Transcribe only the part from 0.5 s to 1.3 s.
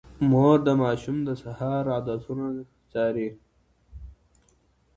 د ماشوم د